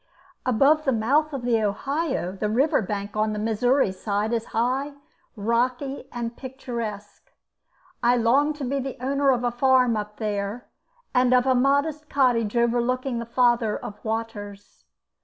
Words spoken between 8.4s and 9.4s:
to be the owner